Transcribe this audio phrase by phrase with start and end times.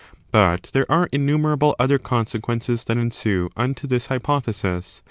[0.31, 4.99] But there are innumerable other consequences that ensue xmto this hypothesis.